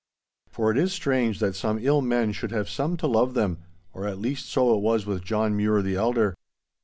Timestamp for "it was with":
4.75-5.23